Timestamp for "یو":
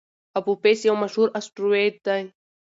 0.89-0.95